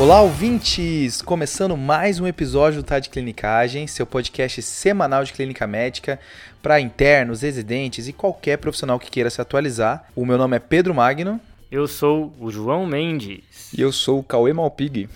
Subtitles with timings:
[0.00, 1.20] Olá, ouvintes!
[1.20, 6.18] Começando mais um episódio do Tá de Clinicagem, seu podcast semanal de clínica médica
[6.62, 10.06] para internos, residentes e qualquer profissional que queira se atualizar.
[10.16, 11.38] O meu nome é Pedro Magno.
[11.70, 13.40] Eu sou o João Mendes.
[13.76, 15.06] E eu sou o Cauê Malpig.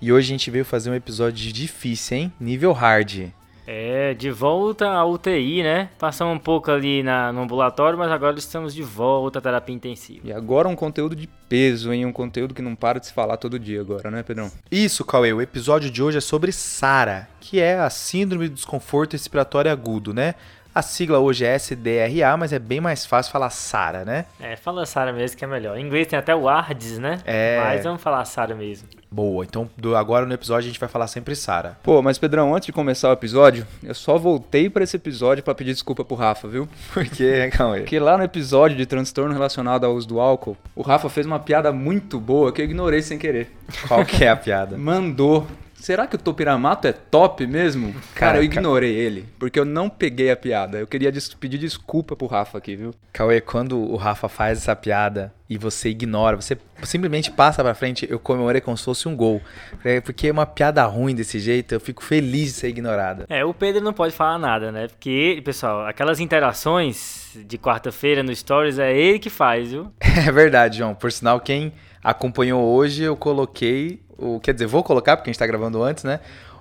[0.00, 2.32] E hoje a gente veio fazer um episódio difícil, hein?
[2.40, 3.28] Nível hard.
[3.74, 5.88] É, de volta à UTI, né?
[5.98, 10.20] Passamos um pouco ali na, no ambulatório, mas agora estamos de volta à terapia intensiva.
[10.24, 12.04] E agora um conteúdo de peso, hein?
[12.04, 14.52] Um conteúdo que não para de se falar todo dia agora, né, Pedrão?
[14.70, 15.32] Isso, Cauê.
[15.32, 20.12] O episódio de hoje é sobre SARA, que é a Síndrome de Desconforto Respiratório Agudo,
[20.12, 20.34] né?
[20.74, 24.24] A sigla hoje é SDRA, mas é bem mais fácil falar SARA, né?
[24.40, 25.76] É, fala SARA mesmo que é melhor.
[25.76, 27.18] Em inglês tem até o ARDS, né?
[27.26, 27.60] É.
[27.62, 28.88] Mas vamos falar SARA mesmo.
[29.10, 31.76] Boa, então do, agora no episódio a gente vai falar sempre SARA.
[31.82, 35.54] Pô, mas Pedrão, antes de começar o episódio, eu só voltei para esse episódio para
[35.54, 36.66] pedir desculpa pro Rafa, viu?
[36.94, 37.80] Por quê, Cauê?
[37.80, 41.38] Porque lá no episódio de transtorno relacionado ao uso do álcool, o Rafa fez uma
[41.38, 43.54] piada muito boa que eu ignorei sem querer.
[43.86, 44.78] Qual que é a piada?
[44.78, 45.46] Mandou
[45.82, 47.92] Será que o Topiramato é top mesmo?
[48.14, 50.78] Cara, eu ignorei ele, porque eu não peguei a piada.
[50.78, 52.94] Eu queria des- pedir desculpa pro Rafa aqui, viu?
[53.12, 58.06] Cauê, quando o Rafa faz essa piada e você ignora, você simplesmente passa pra frente,
[58.08, 59.42] eu comemorei como se fosse um gol.
[59.84, 63.26] É, Porque é uma piada ruim desse jeito, eu fico feliz de ser ignorada.
[63.28, 64.86] É, o Pedro não pode falar nada, né?
[64.86, 69.90] Porque, pessoal, aquelas interações de quarta-feira no Stories é ele que faz, viu?
[70.26, 70.94] É verdade, João.
[70.94, 71.72] Por sinal, quem
[72.04, 76.04] acompanhou hoje, eu coloquei, o, quer dizer, vou colocar, porque a gente tá gravando antes,
[76.04, 76.20] né?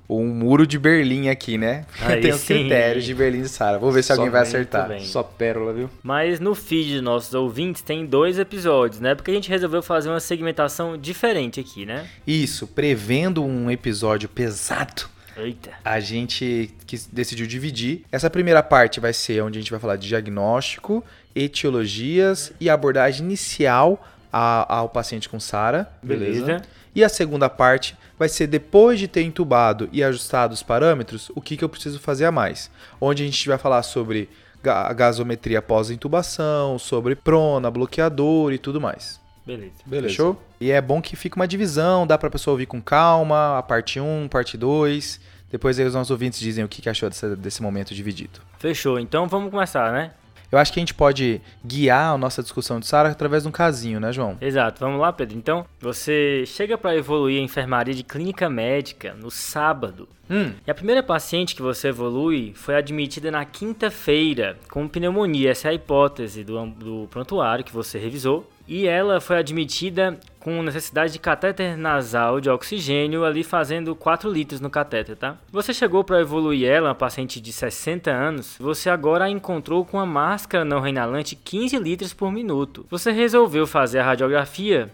[0.09, 1.85] Um muro de Berlim aqui, né?
[2.01, 2.47] Aí Tem os sim.
[2.55, 3.79] critérios de Berlim e Sara.
[3.79, 4.87] Vou ver se alguém Só vai bem, acertar.
[4.89, 4.99] bem.
[5.05, 5.89] Só pérola, viu?
[6.03, 9.15] Mas no feed dos nossos ouvintes tem dois episódios, né?
[9.15, 12.07] Porque a gente resolveu fazer uma segmentação diferente aqui, né?
[12.27, 15.03] Isso, prevendo um episódio pesado.
[15.37, 15.71] Eita.
[15.85, 18.03] a gente que decidiu dividir.
[18.11, 21.01] Essa primeira parte vai ser onde a gente vai falar de diagnóstico,
[21.33, 25.87] etiologias e abordagem inicial a- ao paciente com SARA.
[26.03, 26.61] Beleza.
[26.93, 31.41] E a segunda parte vai ser depois de ter entubado e ajustado os parâmetros, o
[31.41, 32.69] que, que eu preciso fazer a mais.
[32.99, 34.29] Onde a gente vai falar sobre
[34.61, 39.19] ga- a gasometria após a intubação, sobre prona, bloqueador e tudo mais.
[39.45, 39.71] Beleza.
[39.85, 40.09] Beleza.
[40.09, 40.41] Fechou?
[40.59, 43.99] E é bom que fica uma divisão, dá pra pessoa ouvir com calma, a parte
[43.99, 45.19] 1, parte 2.
[45.49, 48.39] Depois aí os nossos ouvintes dizem o que que achou dessa- desse momento dividido.
[48.59, 48.99] Fechou.
[48.99, 50.11] Então vamos começar, né?
[50.51, 53.51] Eu acho que a gente pode guiar a nossa discussão de Sara através de um
[53.51, 54.37] casinho, né, João?
[54.41, 54.79] Exato.
[54.81, 55.37] Vamos lá, Pedro.
[55.37, 60.09] Então, você chega para evoluir a enfermaria de clínica médica no sábado.
[60.29, 65.51] Hum, E a primeira paciente que você evolui foi admitida na quinta-feira com pneumonia.
[65.51, 68.49] Essa é a hipótese do, do prontuário que você revisou.
[68.71, 74.61] E ela foi admitida com necessidade de catéter nasal de oxigênio, ali fazendo 4 litros
[74.61, 75.37] no catéter, tá?
[75.51, 79.99] Você chegou para evoluir ela, uma paciente de 60 anos, você agora a encontrou com
[79.99, 82.85] a máscara não reinalante 15 litros por minuto.
[82.89, 84.89] Você resolveu fazer a radiografia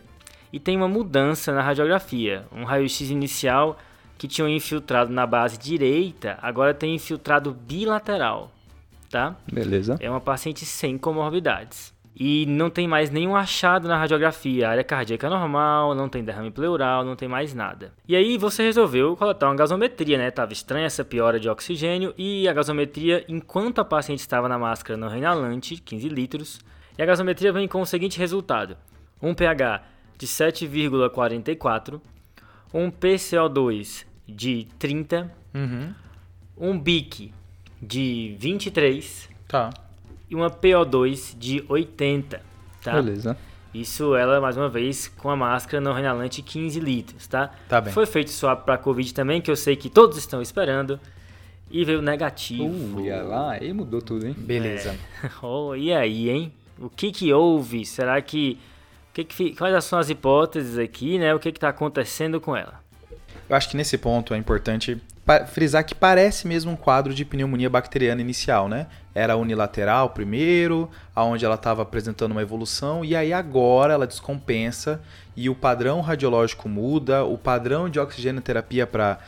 [0.52, 2.48] e tem uma mudança na radiografia.
[2.52, 3.78] Um raio-x inicial
[4.18, 8.52] que tinha um infiltrado na base direita, agora tem infiltrado bilateral,
[9.08, 9.36] tá?
[9.54, 9.98] Beleza.
[10.00, 11.96] É uma paciente sem comorbidades.
[12.20, 14.68] E não tem mais nenhum achado na radiografia.
[14.68, 17.94] A área cardíaca é normal, não tem derrame pleural, não tem mais nada.
[18.08, 20.32] E aí você resolveu coletar uma gasometria, né?
[20.32, 24.98] Tava estranha essa piora de oxigênio e a gasometria, enquanto a paciente estava na máscara
[24.98, 26.60] não reinalante, 15 litros,
[26.98, 28.76] e a gasometria vem com o seguinte resultado:
[29.22, 29.84] um pH
[30.18, 32.02] de 7,44,
[32.74, 35.94] um PCO2 de 30, uhum,
[36.58, 37.32] um BIC
[37.80, 39.70] de 23 tá.
[40.30, 42.42] E uma PO2 de 80,
[42.84, 42.94] tá?
[42.94, 43.38] Beleza.
[43.74, 47.52] Isso ela, mais uma vez, com a máscara não reinalante 15 litros, tá?
[47.68, 47.94] Tá bem.
[47.94, 51.00] Foi feito swap para Covid também, que eu sei que todos estão esperando,
[51.70, 52.98] e veio negativo.
[52.98, 54.36] Uh, ia lá, aí mudou tudo, hein?
[54.38, 54.96] Beleza.
[55.42, 56.54] Oh, e aí, hein?
[56.80, 57.86] O que que houve?
[57.86, 58.58] Será que...
[59.14, 61.34] que que quais são as hipóteses aqui, né?
[61.34, 62.82] O que que tá acontecendo com ela?
[63.50, 65.02] Eu acho que nesse ponto é importante
[65.48, 68.88] frisar que parece mesmo um quadro de pneumonia bacteriana inicial, né?
[69.14, 75.02] Era unilateral primeiro, aonde ela estava apresentando uma evolução, e aí agora ela descompensa
[75.36, 79.20] e o padrão radiológico muda, o padrão de oxigenoterapia para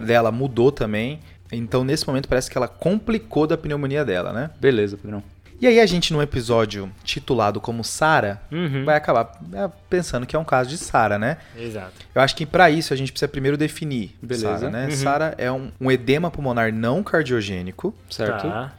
[0.00, 1.20] dela mudou também.
[1.50, 4.50] Então, nesse momento, parece que ela complicou da pneumonia dela, né?
[4.60, 5.22] Beleza, Pedrão.
[5.60, 8.84] E aí a gente, num episódio titulado como Sara, Uhum.
[8.84, 11.38] vai acabar é, pensando que é um caso de Sara, né?
[11.56, 11.92] Exato.
[12.14, 14.56] Eu acho que para isso a gente precisa primeiro definir Beleza.
[14.58, 14.84] SARA, né?
[14.84, 14.90] Uhum.
[14.92, 18.48] SARA é um, um edema pulmonar não cardiogênico, Certo?
[18.48, 18.72] Tá.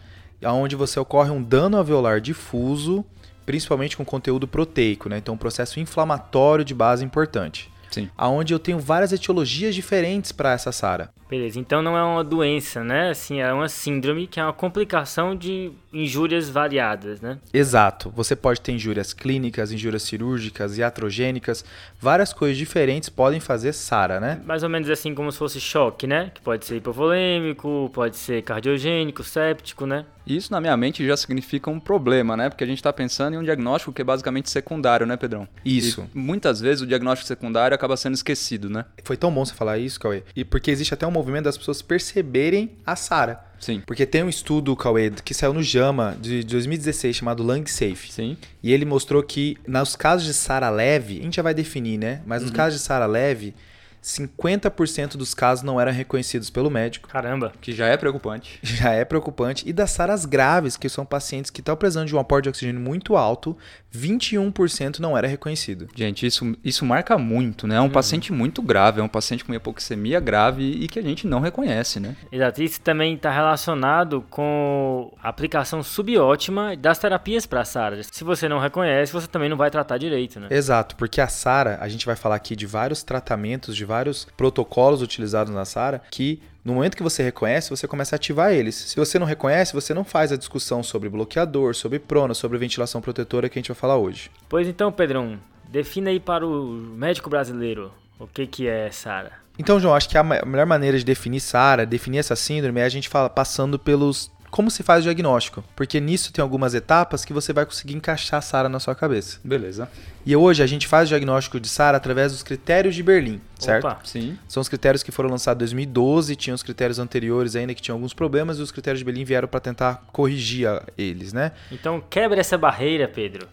[0.54, 3.04] onde você ocorre um dano alveolar difuso,
[3.46, 5.18] principalmente com conteúdo proteico, né?
[5.18, 7.70] Então um processo inflamatório de base importante.
[7.92, 8.10] Sim.
[8.18, 11.10] Aonde eu tenho várias etiologias diferentes para essa SARA.
[11.30, 13.12] Beleza, então não é uma doença, né?
[13.12, 17.38] Assim, é uma síndrome que é uma complicação de injúrias variadas, né?
[17.54, 18.12] Exato.
[18.16, 21.64] Você pode ter injúrias clínicas, injúrias cirúrgicas, iatrogênicas,
[22.00, 24.42] várias coisas diferentes podem fazer SARA, né?
[24.44, 26.32] Mais ou menos assim como se fosse choque, né?
[26.34, 30.06] Que pode ser hipovolêmico, pode ser cardiogênico, séptico, né?
[30.26, 32.50] Isso na minha mente já significa um problema, né?
[32.50, 35.48] Porque a gente está pensando em um diagnóstico que é basicamente secundário, né, Pedrão?
[35.66, 36.08] Isso.
[36.14, 38.86] E muitas vezes o diagnóstico secundário acaba sendo esquecido, né?
[39.04, 40.24] Foi tão bom você falar isso, Cauê.
[40.36, 43.46] E porque existe até um movimento das pessoas perceberem a SARA.
[43.60, 43.82] Sim.
[43.86, 48.12] Porque tem um estudo, Cauê, que saiu no JAMA de 2016 chamado Lung Safe.
[48.12, 48.38] Sim.
[48.64, 52.22] E ele mostrou que nos casos de SARA leve, a gente já vai definir, né?
[52.26, 53.54] Mas nos casos de SARA leve,
[54.04, 57.10] 50% dos casos não eram reconhecidos pelo médico.
[57.10, 57.52] Caramba.
[57.62, 58.60] Que já é preocupante.
[58.80, 59.68] Já é preocupante.
[59.68, 62.80] E das SARAs graves, que são pacientes que estão precisando de um aporte de oxigênio
[62.80, 63.58] muito alto,
[63.94, 65.88] 21% não era reconhecido.
[65.96, 67.76] Gente, isso, isso marca muito, né?
[67.76, 71.28] É um paciente muito grave, é um paciente com hipoxemia grave e que a gente
[71.28, 72.16] não reconhece, né?
[72.32, 72.64] Exato.
[72.64, 78.02] Isso também está relacionado com a aplicação subótima das terapias para SARA.
[78.04, 80.48] Se você não reconhece, você também não vai tratar direito, né?
[80.50, 85.02] Exato, porque a SARA, a gente vai falar aqui de vários tratamentos, de vários protocolos
[85.02, 88.76] utilizados na SARA, que no momento que você reconhece, você começa a ativar eles.
[88.76, 93.02] Se você não reconhece, você não faz a discussão sobre bloqueador, sobre prona, sobre ventilação
[93.02, 94.30] protetora que a gente vai falar hoje.
[94.48, 99.32] Pois então, Pedrão, defina aí para o médico brasileiro o que, que é SARA.
[99.58, 102.90] Então, João, acho que a melhor maneira de definir SARA, definir essa síndrome, é a
[102.90, 107.32] gente fala passando pelos como se faz o diagnóstico, porque nisso tem algumas etapas que
[107.34, 109.40] você vai conseguir encaixar a SARA na sua cabeça.
[109.44, 109.90] Beleza.
[110.26, 113.86] E hoje a gente faz o diagnóstico de SARA através dos critérios de Berlim, certo?
[113.88, 114.00] Opa.
[114.04, 114.38] Sim.
[114.48, 117.96] São os critérios que foram lançados em 2012, tinham os critérios anteriores ainda que tinham
[117.96, 121.52] alguns problemas e os critérios de Berlim vieram para tentar corrigir a- eles, né?
[121.72, 123.48] Então quebra essa barreira, Pedro.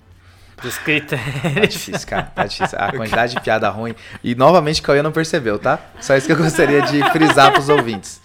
[0.62, 1.68] Dos Tá critérios.
[1.74, 2.78] difícil, cara, tá difícil.
[2.80, 3.94] A quantidade de piada ruim.
[4.24, 5.78] E novamente o Cauê não percebeu, tá?
[6.00, 8.22] Só isso que eu gostaria de frisar pros ouvintes.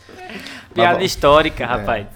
[0.73, 1.03] Piada bom.
[1.03, 2.07] histórica, rapaz.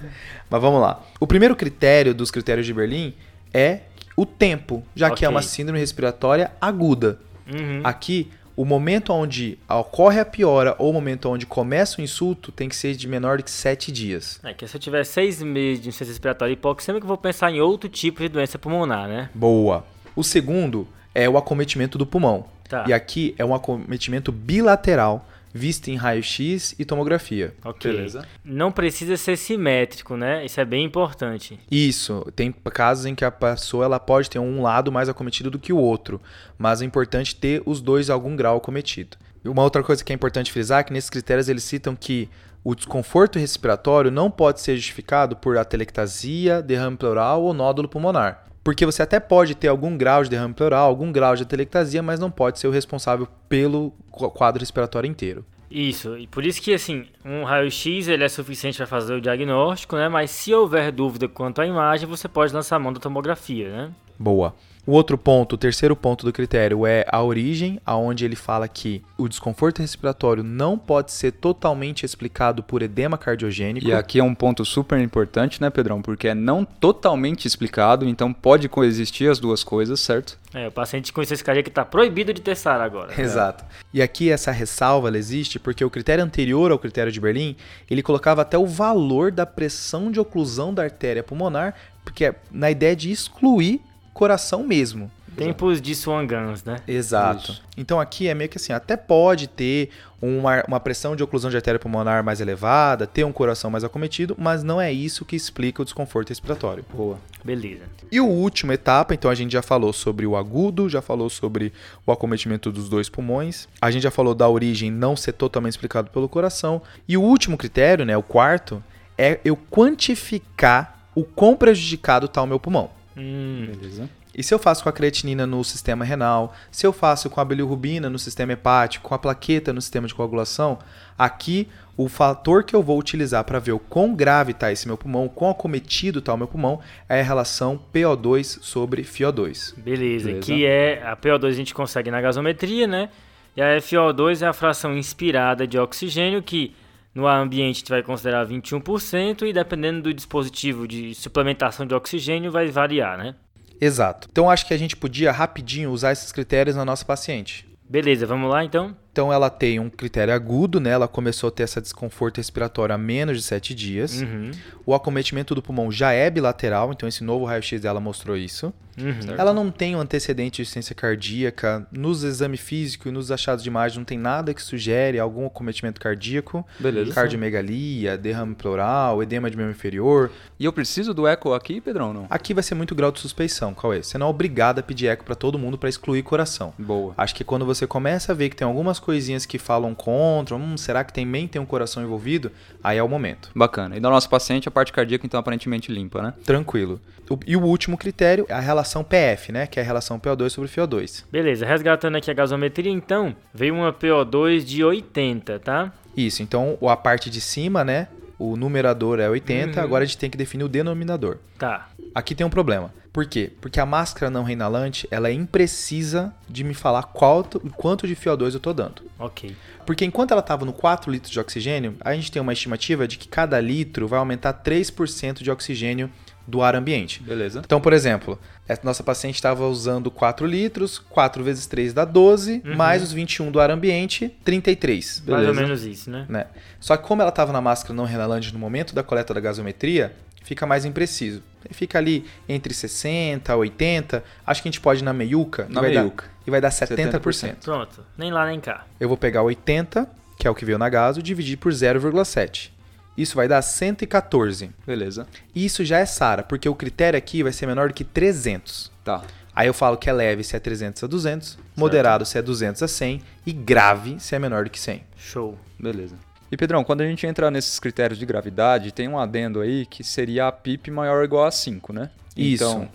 [0.50, 1.04] Mas vamos lá.
[1.20, 3.14] O primeiro critério dos critérios de Berlim
[3.54, 3.82] é
[4.16, 7.20] o tempo, já que é uma síndrome respiratória aguda.
[7.52, 7.82] Uhum.
[7.84, 12.70] Aqui, o momento onde ocorre a piora ou o momento onde começa o insulto tem
[12.70, 14.40] que ser de menor que 7 dias.
[14.44, 17.60] É que se eu tiver seis meses de insuficiência respiratória hipoxêmica, eu vou pensar em
[17.60, 19.30] outro tipo de doença pulmonar, né?
[19.34, 19.86] Boa.
[20.16, 22.46] O segundo é o acometimento do pulmão.
[22.70, 22.86] Tá.
[22.88, 27.56] E aqui é um acometimento bilateral, visto em raio-x e tomografia.
[27.64, 27.90] Ok.
[27.90, 28.28] Beleza.
[28.44, 30.44] Não precisa ser simétrico, né?
[30.44, 31.58] Isso é bem importante.
[31.72, 35.58] Isso, tem casos em que a pessoa ela pode ter um lado mais acometido do
[35.58, 36.22] que o outro,
[36.58, 39.16] mas é importante ter os dois algum grau acometido.
[39.46, 42.30] Uma outra coisa que é importante frisar é que nesses critérios eles citam que
[42.62, 48.46] o desconforto respiratório não pode ser justificado por atelectasia, derrame pleural ou nódulo pulmonar.
[48.66, 52.20] Porque você até pode ter algum grau de derrame pleural, algum grau de atelectasia, mas
[52.20, 55.46] não pode ser o responsável pelo qu- quadro respiratório inteiro.
[55.70, 59.96] Isso, e por isso que assim, um raio-x ele é suficiente para fazer o diagnóstico,
[59.96, 60.10] né?
[60.10, 63.92] Mas se houver dúvida quanto à imagem, você pode lançar a mão da tomografia, né?
[64.18, 64.56] Boa.
[64.88, 69.02] O outro ponto, o terceiro ponto do critério é a origem, aonde ele fala que
[69.18, 73.88] o desconforto respiratório não pode ser totalmente explicado por edema cardiogênico.
[73.88, 76.04] E aqui é um ponto super importante, né, Pedrão?
[76.04, 80.38] Porque é não totalmente explicado, então pode coexistir as duas coisas, certo?
[80.54, 83.08] É, o paciente com insuficiência cardíaca está proibido de ter SARA agora.
[83.08, 83.24] né?
[83.24, 83.66] Exato.
[83.92, 87.56] E aqui essa ressalva ela existe porque o critério anterior ao critério de Berlim,
[87.90, 91.74] ele colocava até o valor da pressão de oclusão da artéria pulmonar,
[92.04, 93.82] porque é na ideia de excluir
[94.16, 95.12] coração mesmo.
[95.36, 96.78] Tempos de Swan Guns, né?
[96.88, 97.52] Exato.
[97.52, 97.62] Isso.
[97.76, 99.90] Então aqui é meio que assim, até pode ter
[100.22, 104.34] uma, uma pressão de oclusão de artéria pulmonar mais elevada, ter um coração mais acometido,
[104.40, 106.86] mas não é isso que explica o desconforto respiratório.
[106.94, 107.20] Boa.
[107.44, 107.82] Beleza.
[108.10, 111.74] E o última etapa, então a gente já falou sobre o agudo, já falou sobre
[112.06, 116.10] o acometimento dos dois pulmões, a gente já falou da origem não ser totalmente explicado
[116.10, 118.82] pelo coração, e o último critério, né, o quarto,
[119.18, 122.90] é eu quantificar o quão prejudicado está o meu pulmão.
[123.18, 124.10] Hum, Beleza.
[124.38, 127.46] E se eu faço com a creatinina no sistema renal, se eu faço com a
[127.46, 130.78] bilirrubina no sistema hepático, com a plaqueta no sistema de coagulação,
[131.18, 134.98] aqui o fator que eu vou utilizar para ver o quão grave está esse meu
[134.98, 139.74] pulmão, quão acometido está o meu pulmão, é a relação PO2 sobre FiO2.
[139.78, 140.26] beleza.
[140.28, 140.34] Beleza.
[140.42, 143.10] Que é a PO2 a gente consegue na gasometria, né?
[143.56, 146.76] E a FO2 é a fração inspirada de oxigênio que
[147.16, 151.96] no ar ambiente a gente vai considerar 21% e dependendo do dispositivo de suplementação de
[151.96, 153.36] oxigênio vai variar, né?
[153.80, 154.28] Exato.
[154.30, 157.66] Então acho que a gente podia rapidinho usar esses critérios na nossa paciente.
[157.90, 158.96] Beleza, vamos lá então?
[159.16, 160.90] Então ela tem um critério agudo, né?
[160.90, 164.20] Ela começou a ter essa desconforto respiratório há menos de 7 dias.
[164.20, 164.52] Uhum.
[164.86, 168.74] O acometimento do pulmão já é bilateral, então esse novo raio-x dela mostrou isso.
[168.98, 169.36] Uhum.
[169.38, 171.86] Ela não tem um antecedente de insuficiência cardíaca.
[171.92, 176.00] Nos exames físicos e nos achados de imagem não tem nada que sugere algum acometimento
[176.00, 176.66] cardíaco.
[176.80, 177.14] Beleza.
[177.14, 180.32] Cardiomegalia, derrame pleural, edema de membro inferior.
[180.60, 182.28] E eu preciso do eco aqui, Pedrão, não?
[182.30, 184.02] Aqui vai ser muito grau de suspeição, Cauê.
[184.02, 186.74] Você não é obrigado a pedir eco para todo mundo para excluir coração.
[186.78, 187.14] Boa.
[187.18, 190.76] Acho que quando você começa a ver que tem algumas coisinhas que falam contra, hum,
[190.76, 192.52] será que também tem um coração envolvido?
[192.84, 193.52] Aí é o momento.
[193.56, 193.96] Bacana.
[193.96, 196.34] E do nosso paciente, a parte cardíaca, então, aparentemente limpa, né?
[196.44, 197.00] Tranquilo.
[197.30, 199.68] O- E o último critério é a relação PF, né?
[199.68, 201.24] Que é a relação PO2 sobre FiO2.
[201.32, 205.92] Beleza, resgatando aqui a gasometria, então, veio uma PO2 de 80, tá?
[206.18, 208.08] Isso, então o- a parte de cima, né?
[208.38, 211.38] O numerador é 80, agora a gente tem que definir o denominador.
[211.58, 211.88] Tá.
[212.14, 212.94] Aqui tem um problema.
[213.16, 213.50] Por quê?
[213.62, 217.46] Porque a máscara não reinalante, ela é imprecisa de me falar qual,
[217.78, 219.04] quanto de FiO2 eu tô dando.
[219.18, 219.56] Ok.
[219.86, 223.18] Porque enquanto ela estava no 4 litros de oxigênio, a gente tem uma estimativa de
[223.18, 226.12] que cada litro vai aumentar 3% de oxigênio
[226.46, 227.24] do ar ambiente.
[227.24, 227.62] Beleza.
[227.64, 228.38] Então, por exemplo,
[228.84, 233.62] nossa paciente estava usando 4 litros, 4 vezes 3 dá 12, mais os 21 do
[233.62, 235.24] ar ambiente, 33.
[235.26, 235.62] Mais ou Beleza.
[235.62, 236.26] menos isso, né?
[236.28, 236.48] Né?
[236.82, 240.14] Só que como ela estava na máscara não renalante no momento da coleta da gasometria,
[240.46, 241.44] fica mais impreciso.
[241.72, 244.24] Fica ali entre 60 e 80.
[244.46, 245.68] Acho que a gente pode ir na meiuca.
[245.70, 246.26] Na e vai meiuca.
[246.26, 247.56] Dar, e vai dar 70%.
[247.64, 248.06] Pronto.
[248.18, 248.86] Nem lá nem cá.
[249.00, 252.72] Eu vou pegar 80, que é o que veio na gaso, e dividir por 0,7.
[253.18, 254.70] Isso vai dar 114.
[254.86, 255.28] Beleza.
[255.56, 258.92] Isso já é SARA, porque o critério aqui vai ser menor do que 300.
[259.04, 259.24] Tá.
[259.56, 262.84] Aí eu falo que é leve se é 300 a 200, moderado se é 200
[262.84, 265.02] a 100 e grave se é menor do que 100.
[265.18, 265.58] Show.
[265.80, 266.16] Beleza.
[266.56, 270.06] E Pedrão, quando a gente entrar nesses critérios de gravidade, tem um adendo aí que
[270.06, 272.10] seria a PIP maior ou igual a 5, né?
[272.34, 272.64] Isso.
[272.64, 272.90] Então,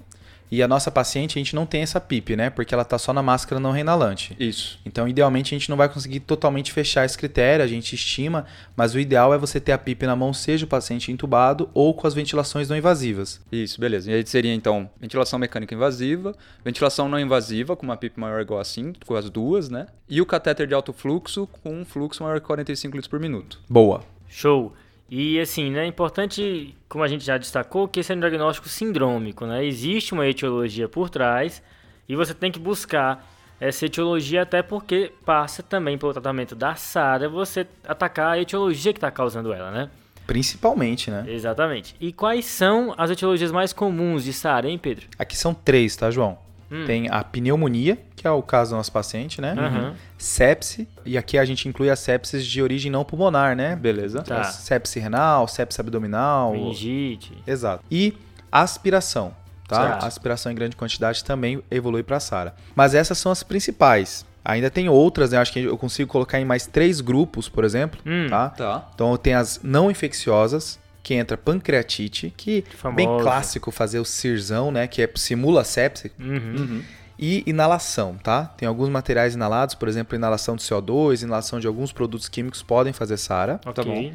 [0.50, 2.50] E a nossa paciente, a gente não tem essa PIP, né?
[2.50, 4.34] Porque ela tá só na máscara não reinalante.
[4.38, 4.78] isso.
[4.84, 8.94] Então, idealmente, a gente não vai conseguir totalmente fechar esse critério, a gente estima, mas
[8.94, 12.06] o ideal é você ter a PIP na mão, seja o paciente entubado ou com
[12.06, 13.40] as ventilações não invasivas.
[13.52, 14.10] Isso, beleza.
[14.10, 18.42] E aí seria então ventilação mecânica invasiva, ventilação não invasiva com uma PIP maior ou
[18.42, 19.86] igual a 5, com as duas, né?
[20.08, 23.60] E o catéter de alto fluxo com um fluxo maior que 45 litros por minuto.
[23.68, 24.02] Boa.
[24.28, 24.72] Show.
[25.10, 28.68] E assim, né, é importante, como a gente já destacou, que esse é um diagnóstico
[28.68, 29.64] sindrômico, né?
[29.64, 31.60] Existe uma etiologia por trás
[32.08, 37.28] e você tem que buscar essa etiologia até porque passa também pelo tratamento da SARA
[37.28, 39.90] você atacar a etiologia que está causando ela, né?
[40.28, 41.24] Principalmente, né?
[41.26, 41.96] Exatamente.
[42.00, 45.08] E quais são as etiologias mais comuns de SARA, hein, Pedro?
[45.18, 46.38] Aqui são três, tá, João?
[46.70, 46.84] Hum.
[46.86, 49.54] Tem a pneumonia, que é o caso do nosso paciente, né?
[49.58, 49.94] Aham.
[50.16, 53.74] Sepse, e aqui a gente inclui as sepses de origem não pulmonar, né?
[53.74, 54.22] Beleza?
[54.22, 54.44] Tá.
[54.44, 56.52] Sepse renal, sepse abdominal.
[56.52, 57.32] Meningite.
[57.46, 57.82] Exato.
[57.90, 58.14] E
[58.52, 59.34] aspiração,
[59.66, 59.82] tá?
[59.88, 60.04] Certo.
[60.06, 62.54] Aspiração em grande quantidade também evolui para SARA.
[62.74, 64.24] Mas essas são as principais.
[64.44, 65.38] Ainda tem outras, né?
[65.38, 68.26] Acho que eu consigo colocar em mais três grupos, por exemplo, Hum.
[68.30, 68.48] tá?
[68.50, 68.88] Tá.
[68.94, 72.96] Então tem as não infecciosas, que entra pancreatite, que Famosa.
[72.96, 74.86] bem clássico fazer o cirzão, né?
[74.86, 76.12] Que é, simula sepse.
[76.18, 76.82] Uhum.
[77.18, 78.46] E inalação, tá?
[78.56, 82.92] Tem alguns materiais inalados, por exemplo, inalação de CO2, inalação de alguns produtos químicos podem
[82.92, 83.60] fazer SARA.
[83.66, 83.84] Ok.
[83.84, 84.12] bom.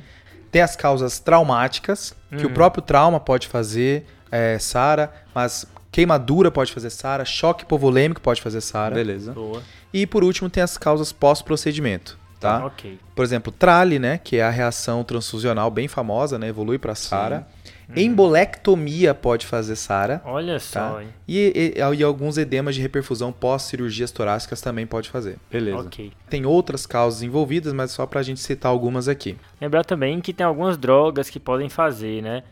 [0.51, 6.71] Tem as causas traumáticas, que o próprio trauma pode fazer é, SARA, mas queimadura pode
[6.71, 8.95] fazer SARA, choque hipovolêmico pode fazer SARA.
[8.95, 9.33] Beleza.
[9.33, 9.61] Boa.
[9.93, 12.65] E por último tem as causas pós-procedimento, tá?
[12.65, 12.99] Ok.
[13.15, 17.47] Por exemplo, trale, né, que é a reação transfusional bem famosa, né, evolui para SARA.
[17.95, 20.21] Embolectomia pode fazer SARA.
[20.25, 21.03] Olha só, Tá?
[21.03, 21.09] hein?
[21.27, 25.37] E, e- e alguns edemas de reperfusão pós-cirurgias torácicas também pode fazer.
[25.51, 25.77] Beleza.
[25.79, 26.11] Ok.
[26.29, 29.37] Tem outras causas envolvidas, mas só pra gente citar algumas aqui.
[29.61, 32.43] Lembrar também que tem algumas drogas que podem fazer, né?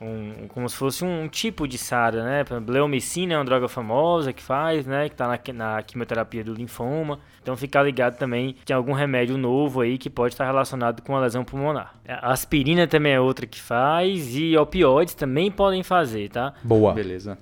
[0.00, 2.44] Um, como se fosse um tipo de SARA, né?
[2.60, 5.08] Bleomicina é uma droga famosa que faz, né?
[5.08, 7.18] Que tá na, na quimioterapia do linfoma.
[7.42, 11.16] Então ficar ligado também que tem algum remédio novo aí que pode estar relacionado com
[11.16, 11.94] a lesão pulmonar.
[12.06, 16.54] A aspirina também é outra que faz e opioides também podem fazer, tá?
[16.62, 16.92] Boa.
[16.94, 17.36] Beleza.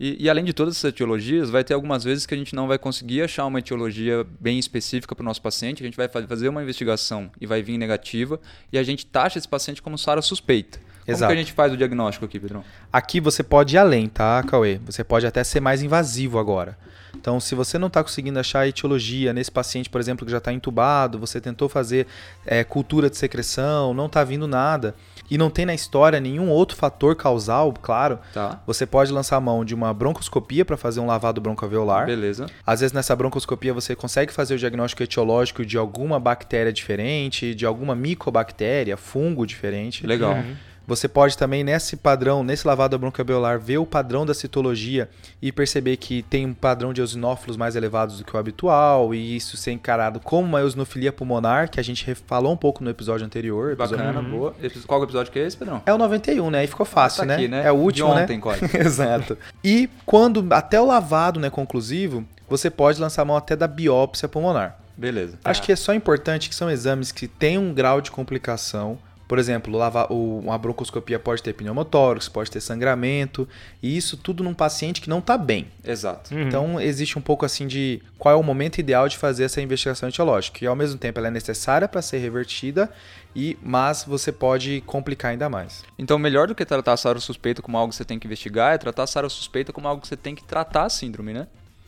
[0.00, 2.66] E, e além de todas essas etiologias, vai ter algumas vezes que a gente não
[2.66, 5.82] vai conseguir achar uma etiologia bem específica para o nosso paciente.
[5.82, 8.40] A gente vai fa- fazer uma investigação e vai vir negativa
[8.72, 10.80] e a gente taxa esse paciente como SARA suspeita.
[11.10, 11.32] Como Exato.
[11.32, 12.62] que a gente faz o diagnóstico aqui, Pedrão?
[12.92, 14.80] Aqui você pode ir além, tá, Cauê?
[14.86, 16.76] Você pode até ser mais invasivo agora.
[17.14, 20.38] Então, se você não está conseguindo achar a etiologia nesse paciente, por exemplo, que já
[20.38, 22.06] está entubado, você tentou fazer
[22.46, 24.94] é, cultura de secreção, não está vindo nada,
[25.30, 28.60] e não tem na história nenhum outro fator causal, claro, Tá.
[28.66, 32.06] você pode lançar a mão de uma broncoscopia para fazer um lavado broncoalveolar.
[32.06, 32.46] Beleza.
[32.66, 37.66] Às vezes nessa broncoscopia você consegue fazer o diagnóstico etiológico de alguma bactéria diferente, de
[37.66, 40.06] alguma micobactéria, fungo diferente.
[40.06, 40.34] Legal.
[40.34, 40.56] Uhum.
[40.90, 45.08] Você pode também, nesse padrão, nesse lavado broncoalveolar, ver o padrão da citologia
[45.40, 49.36] e perceber que tem um padrão de eosinófilos mais elevados do que o habitual, e
[49.36, 53.24] isso ser encarado como uma eosinofilia pulmonar, que a gente falou um pouco no episódio
[53.24, 53.70] anterior.
[53.70, 53.98] Episódio...
[53.98, 54.52] Bacana, boa.
[54.84, 55.80] Qual episódio que é esse, Pedrão?
[55.86, 56.58] É o 91, né?
[56.58, 57.34] Aí ficou fácil, Tá né?
[57.36, 57.64] aqui, né?
[57.64, 58.42] É o último, De ontem, né?
[58.42, 58.64] quase.
[58.76, 59.38] Exato.
[59.62, 63.68] E quando até o lavado não é conclusivo, você pode lançar a mão até da
[63.68, 64.76] biópsia pulmonar.
[64.96, 65.38] Beleza.
[65.44, 68.98] Acho que é só importante que são exames que têm um grau de complicação.
[69.30, 73.48] Por exemplo, lavar, o- uma broncoscopia pode ter pneumotórax, pode ter sangramento,
[73.80, 75.68] e isso tudo num paciente que não está bem.
[75.84, 76.34] Exato.
[76.34, 76.40] Uhum.
[76.48, 80.08] Então, existe um pouco assim de qual é o momento ideal de fazer essa investigação
[80.08, 80.64] etiológica.
[80.64, 82.90] E ao mesmo tempo ela é necessária para ser revertida,
[83.32, 85.84] e mas você pode complicar ainda mais.
[85.96, 88.74] Então, melhor do que tratar a SARO suspeita como algo que você tem que investigar,
[88.74, 91.46] é tratar a SARO suspeita como algo que você tem que tratar a síndrome, né?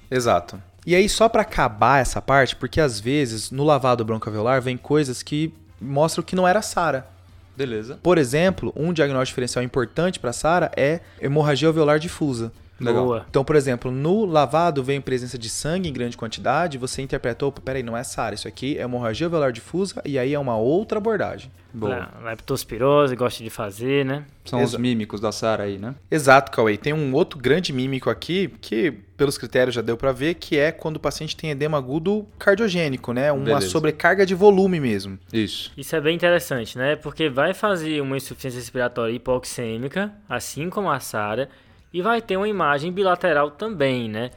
[0.09, 0.63] Exato.
[0.87, 5.25] E aí, só para acabar essa parte, porque às vezes no lavado broncoalveolar vem coisas
[5.25, 7.11] que mostram que não era SARA.
[7.57, 7.99] Beleza.
[8.03, 12.53] Por exemplo, um diagnóstico diferencial importante para SARA é hemorragia alveolar difusa.
[12.85, 13.05] Legal.
[13.05, 13.27] Boa.
[13.29, 17.61] Então, por exemplo, no lavado vem presença de sangue em grande quantidade, você interpretou, opa,
[17.61, 20.99] peraí, não é SARA, isso aqui é hemorragia alveolar difusa, e aí é uma outra
[20.99, 21.51] abordagem.
[21.75, 22.11] Boa.
[22.21, 24.25] Le- Leptospirose, gosta de fazer, né?
[24.45, 25.95] São os mímicos da SARA aí, né?
[26.11, 26.77] Exato, Cauê.
[26.77, 30.71] Tem um outro grande mímico aqui, que pelos critérios já deu para ver, que é
[30.71, 33.33] quando o paciente tem edema agudo cardiogênico, né?
[33.33, 33.69] Uma Beleza.
[33.71, 35.19] sobrecarga de volume mesmo.
[35.33, 35.73] Isso.
[35.75, 36.95] Isso é bem interessante, né?
[36.97, 41.49] Porque vai fazer uma insuficiência respiratória hipoxêmica, assim como a SARA,
[41.93, 44.31] e vai ter uma imagem bilateral também, né?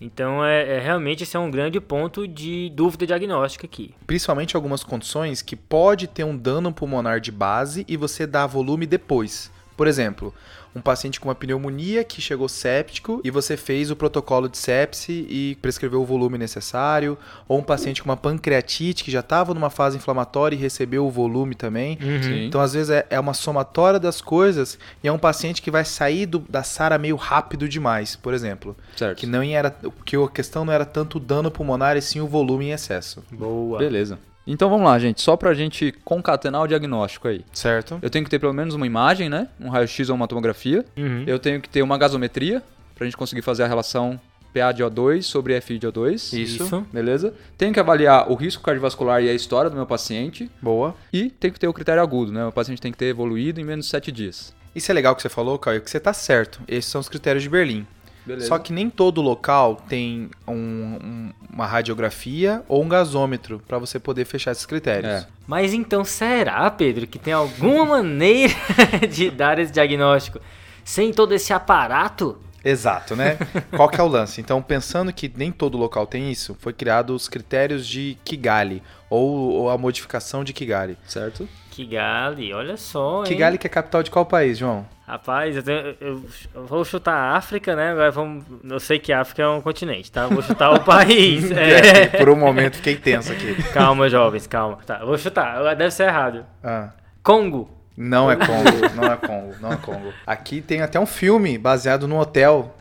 [0.00, 3.94] Então, é, é realmente esse é um grande ponto de dúvida diagnóstica aqui.
[4.06, 8.86] Principalmente algumas condições que pode ter um dano pulmonar de base e você dá volume
[8.86, 9.52] depois.
[9.80, 10.34] Por exemplo,
[10.76, 15.26] um paciente com uma pneumonia que chegou séptico e você fez o protocolo de sepse
[15.26, 17.16] e prescreveu o volume necessário,
[17.48, 21.10] ou um paciente com uma pancreatite que já estava numa fase inflamatória e recebeu o
[21.10, 21.98] volume também.
[22.22, 22.44] Sim.
[22.44, 25.86] Então, às vezes, é, é uma somatória das coisas e é um paciente que vai
[25.86, 28.76] sair do- da SARA meio rápido demais, por exemplo.
[28.94, 29.16] Certo.
[29.18, 32.28] Que, não era, que a questão não era tanto o dano pulmonar e sim o
[32.28, 33.24] volume em excesso.
[33.32, 33.78] Boa.
[33.78, 34.18] Beleza.
[34.52, 35.20] Então vamos lá, gente.
[35.20, 37.44] Só pra gente concatenar o diagnóstico aí.
[37.52, 37.98] Certo?
[38.02, 39.48] Eu tenho que ter pelo menos uma imagem, né?
[39.60, 40.84] Um raio-x ou uma tomografia.
[40.96, 41.24] Uhum.
[41.26, 42.62] Eu tenho que ter uma gasometria
[42.94, 44.20] pra gente conseguir fazer a relação
[44.52, 46.36] PA de O2 sobre FI de O2.
[46.36, 46.86] Isso.
[46.92, 47.32] Beleza?
[47.56, 50.50] Tenho que avaliar o risco cardiovascular e a história do meu paciente.
[50.60, 50.96] Boa.
[51.12, 52.44] E tem que ter o critério agudo, né?
[52.44, 54.52] O paciente tem que ter evoluído em menos de 7 dias.
[54.74, 56.60] Isso é legal que você falou, Caio, que você tá certo.
[56.66, 57.86] Esses são os critérios de Berlim.
[58.24, 58.48] Beleza.
[58.48, 63.98] Só que nem todo local tem um- um- uma radiografia ou um gasômetro para você
[63.98, 65.10] poder fechar esses critérios.
[65.24, 65.26] É.
[65.46, 68.54] Mas então, será, Pedro, que tem alguma maneira
[69.10, 70.38] de dar esse diagnóstico
[70.84, 72.38] sem todo esse aparato?
[72.62, 73.38] Exato, né?
[73.74, 74.38] Qual que é o lance?
[74.40, 79.26] Então, pensando que nem todo local tem isso, foi criado os critérios de Kigali, ou,
[79.52, 80.96] ou a modificação de Kigali.
[81.06, 81.48] Certo?
[81.84, 83.24] Kigali, olha só, hein?
[83.24, 84.86] Kigali que é capital de qual país, João?
[85.06, 86.22] Rapaz, eu, tenho- eu-
[86.54, 87.90] eu vou chutar a África, né?
[87.90, 88.44] Agora vamos.
[88.62, 90.26] Eu sei que a África é um continente, tá?
[90.26, 91.50] Vou chutar o país.
[91.50, 92.06] É, É.
[92.06, 93.54] por um momento fiquei tenso aqui.
[93.72, 94.78] Calma, jovens, calma.
[94.86, 95.74] Tá, vou chutar.
[95.74, 96.44] Deve ser errado.
[96.62, 96.90] Ah,
[97.22, 97.68] Congo.
[97.96, 100.12] não é Congo, não é Congo, não é Congo.
[100.26, 102.76] Aqui tem até um filme baseado num hotel.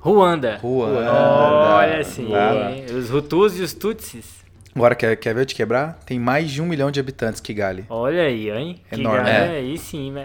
[0.00, 0.58] Ruanda.
[0.60, 1.12] Ruanda.
[1.12, 2.86] Olha assim, hein?
[2.96, 4.41] Os Hutus e os Tutsis.
[4.74, 5.98] Agora, quer, quer ver eu te quebrar?
[6.06, 7.84] Tem mais de um milhão de habitantes Kigali.
[7.88, 8.80] Olha aí, hein?
[8.90, 9.58] Enorme, Kigali, é.
[9.58, 10.24] Aí sim, né?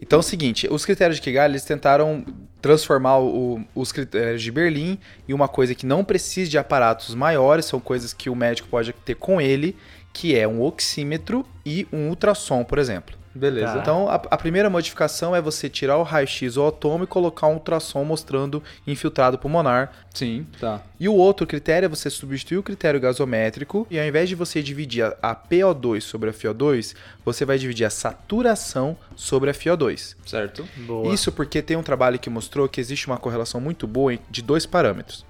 [0.00, 2.24] Então é o seguinte, os critérios de Kigali, eles tentaram
[2.62, 7.64] transformar o- os critérios de Berlim em uma coisa que não precisa de aparatos maiores,
[7.64, 9.76] são coisas que o médico pode ter com ele,
[10.12, 13.16] que é um oxímetro e um ultrassom, por exemplo.
[13.34, 13.74] Beleza.
[13.74, 13.78] Tá.
[13.80, 17.54] Então, a, a primeira modificação é você tirar o raio-x ou atomo e colocar um
[17.54, 19.92] ultrassom mostrando infiltrado pulmonar.
[20.14, 20.82] Sim, tá.
[20.98, 24.62] E o outro critério é você substituir o critério gasométrico e ao invés de você
[24.62, 30.16] dividir a, a PO2 sobre a FiO2, você vai dividir a saturação sobre a FiO2.
[30.26, 30.66] Certo.
[30.76, 31.14] Boa.
[31.14, 34.66] Isso porque tem um trabalho que mostrou que existe uma correlação muito boa de dois
[34.66, 35.24] parâmetros.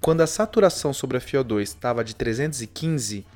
[0.00, 3.26] Quando a saturação sobre a FiO2 estava de 315,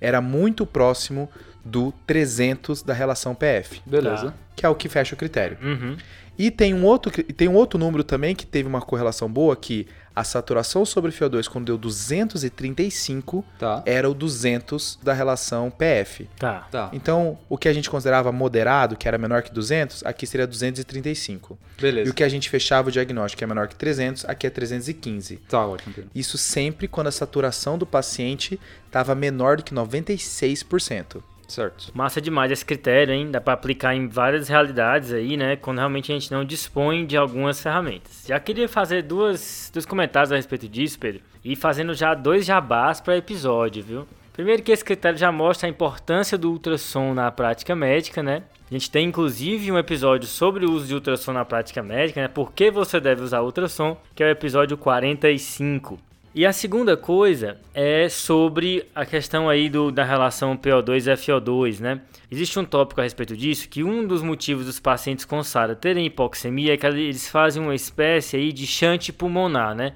[0.00, 1.28] era muito próximo
[1.64, 4.26] do 300 da relação PF, Beleza.
[4.30, 4.34] Tá.
[4.54, 5.56] que é o que fecha o critério.
[5.62, 5.96] Uhum.
[6.36, 9.86] E tem um outro, tem um outro número também que teve uma correlação boa, que
[10.16, 13.82] a saturação sobre FiO2 quando deu 235 Tá.
[13.86, 16.28] era o 200 da relação PF.
[16.38, 16.66] Tá.
[16.70, 16.90] Tá.
[16.92, 21.58] Então, o que a gente considerava moderado, que era menor que 200, aqui seria 235.
[21.78, 22.10] E Beleza.
[22.10, 25.36] o que a gente fechava o diagnóstico, que é menor que 300, aqui é 315.
[25.48, 25.94] Tá ótimo.
[26.14, 31.22] Isso sempre quando a saturação do paciente estava menor do que 96%.
[31.48, 31.90] Certo.
[31.94, 33.30] Massa demais esse critério, hein?
[33.30, 35.56] Dá pra aplicar em várias realidades aí, né?
[35.56, 38.24] Quando realmente a gente não dispõe de algumas ferramentas.
[38.26, 41.20] Já queria fazer duas, dois comentários a respeito disso, Pedro.
[41.44, 44.06] E fazendo já dois jabás para episódio, viu?
[44.32, 48.42] Primeiro que esse critério já mostra a importância do ultrassom na prática médica, né?
[48.68, 52.26] A gente tem inclusive um episódio sobre o uso de ultrassom na prática médica, né?
[52.26, 55.98] Por que você deve usar ultrassom, que é o episódio 45.
[56.36, 61.78] E a segunda coisa é sobre a questão aí do, da relação PO2 e FO2,
[61.78, 62.00] né?
[62.28, 66.06] Existe um tópico a respeito disso, que um dos motivos dos pacientes com SARA terem
[66.06, 69.92] hipoxemia é que eles fazem uma espécie aí de chante pulmonar, né?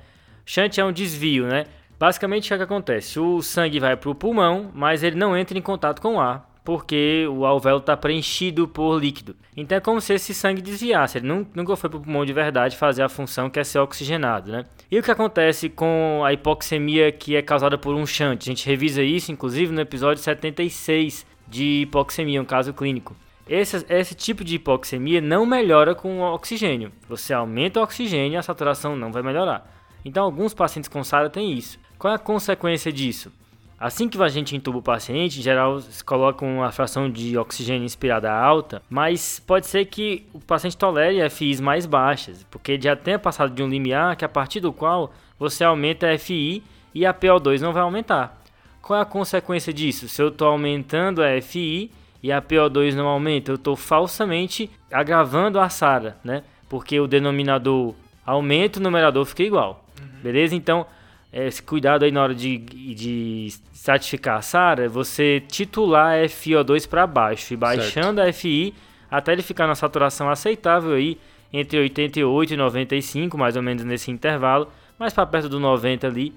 [0.47, 1.65] Chante é um desvio, né?
[1.99, 3.19] Basicamente, o que, acontece?
[3.19, 6.49] O sangue vai para o pulmão, mas ele não entra em contato com o ar,
[6.69, 9.35] porque o alvéolo está preenchido por líquido.
[9.57, 12.77] Então é como se esse sangue desviasse, ele nunca foi para o pulmão de verdade
[12.77, 14.67] fazer a função que é ser oxigenado, né?
[14.91, 18.43] E o que acontece com a hipoxemia que é causada por um shunt?
[18.43, 23.17] A gente revisa isso, inclusive, no episódio 76 de hipoxemia, um caso clínico.
[23.49, 26.93] Esse, esse tipo de hipoxemia não melhora com o oxigênio.
[27.09, 29.75] Você aumenta o oxigênio, a saturação não vai melhorar.
[30.05, 31.79] Então, alguns pacientes com SARA têm isso.
[31.99, 33.33] Qual é a consequência disso?
[33.81, 37.85] Assim que a gente intuba o paciente, em geral se coloca uma fração de oxigênio
[37.85, 43.21] inspirada alta, mas pode ser que o paciente tolere FIs mais baixas, porque já tenha
[43.21, 46.63] passado de um limiar que a partir do qual você aumenta a FI
[46.93, 48.43] e a PO2 não vai aumentar.
[48.83, 50.09] Qual é a consequência disso?
[50.09, 55.61] Se eu estou aumentando a FI e a PO2 não aumenta, eu estou falsamente agravando
[55.61, 56.43] a SARA, né?
[56.69, 57.95] Porque o denominador
[58.27, 59.85] aumenta, o numerador fica igual.
[60.01, 60.09] Uhum.
[60.23, 60.57] Beleza?
[60.57, 60.85] Então,
[61.33, 67.07] esse cuidado aí na hora de, de certificar a SARA, você titular a FiO2 para
[67.07, 68.29] baixo e baixando certo.
[68.29, 68.75] a FI
[69.11, 71.19] até ele ficar na saturação aceitável aí
[71.53, 76.35] entre 88 e 95, mais ou menos nesse intervalo, mais para perto do 90 ali.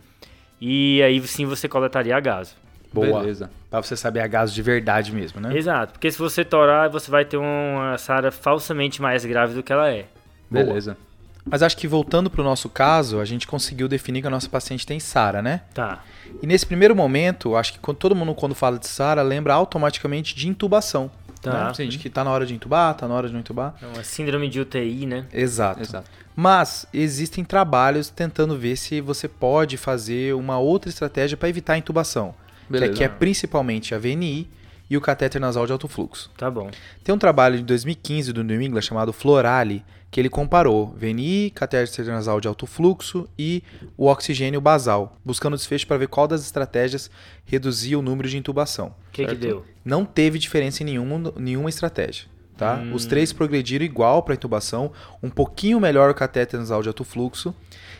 [0.59, 2.55] E aí sim você coletaria a gaso.
[2.93, 3.21] Boa.
[3.21, 3.49] Beleza.
[3.69, 5.55] Para você saber a gaso de verdade mesmo, né?
[5.57, 9.71] Exato, porque se você torar, você vai ter uma SARA falsamente mais grave do que
[9.71, 10.05] ela é.
[10.49, 10.93] Beleza.
[10.93, 11.10] Boa.
[11.45, 14.47] Mas acho que voltando para o nosso caso, a gente conseguiu definir que a nossa
[14.47, 15.61] paciente tem SARA, né?
[15.73, 16.03] Tá.
[16.41, 20.47] E nesse primeiro momento, acho que todo mundo quando fala de SARA lembra automaticamente de
[20.47, 21.09] intubação.
[21.41, 21.73] Tá.
[21.77, 21.85] Né?
[21.85, 23.73] De que tá na hora de intubar, tá na hora de não intubar.
[23.81, 25.25] É uma síndrome de UTI, né?
[25.33, 25.81] Exato.
[25.81, 26.09] Exato.
[26.35, 31.77] Mas existem trabalhos tentando ver se você pode fazer uma outra estratégia para evitar a
[31.77, 32.33] intubação.
[32.69, 32.93] Beleza.
[32.93, 34.47] Que é, que é principalmente a VNI
[34.91, 36.29] e o catéter nasal de alto fluxo.
[36.37, 36.69] Tá bom.
[37.01, 42.05] Tem um trabalho de 2015 do New England chamado Florali, que ele comparou VNI, catéter
[42.07, 43.63] nasal de alto fluxo e
[43.95, 47.09] o oxigênio basal, buscando desfecho para ver qual das estratégias
[47.45, 48.87] reduzia o número de intubação.
[49.07, 49.63] O que, que, deu?
[49.85, 52.25] Não teve diferença em nenhuma, nenhuma estratégia.
[52.57, 52.75] Tá?
[52.75, 52.93] Hum.
[52.93, 54.91] Os três progrediram igual para intubação,
[55.23, 57.55] um pouquinho melhor o catéter nasal de alto fluxo.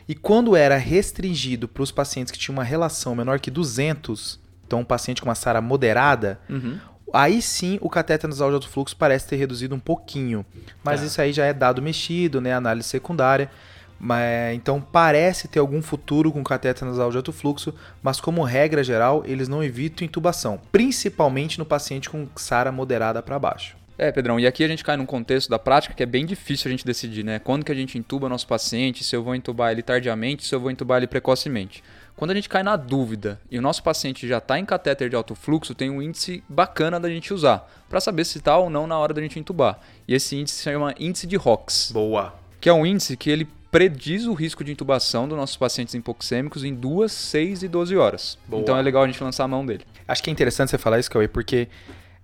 [0.10, 4.42] E quando era restringido para os pacientes que tinham uma relação menor que 200,
[4.72, 6.80] então um paciente com uma SARA moderada, uhum.
[7.14, 10.46] Aí sim o cateter nasal de alto fluxo parece ter reduzido um pouquinho.
[10.82, 11.06] Mas tá.
[11.06, 12.54] isso aí já é dado mexido, né?
[12.54, 13.50] Análise secundária.
[14.00, 18.84] Mas, então parece ter algum futuro com cateter nasal de alto fluxo, mas como regra
[18.84, 23.76] geral, eles não evitam intubação, principalmente no paciente com SARA moderada para baixo.
[23.98, 26.68] É, Pedrão, e aqui a gente cai num contexto da prática que é bem difícil
[26.68, 27.38] a gente decidir, né?
[27.38, 30.60] Quando que a gente intuba nosso paciente, se eu vou intubar ele tardiamente, se eu
[30.60, 31.84] vou intubar ele precocemente.
[32.22, 35.16] Quando a gente cai na dúvida e o nosso paciente já está em catéter de
[35.16, 38.86] alto fluxo, tem um índice bacana da gente usar para saber se está ou não
[38.86, 39.80] na hora da gente intubar.
[40.08, 41.90] E esse índice se chama índice de ROX.
[41.92, 42.36] Boa.
[42.60, 46.64] Que é um índice que ele prediz o risco de intubação dos nossos pacientes hipoxêmicos
[46.64, 48.38] em 2, 6 e 12 horas.
[48.46, 48.62] Boa.
[48.62, 49.84] Então é legal a gente lançar a mão dele.
[50.08, 51.70] Acho que é interessante você falar isso, Cauê, porque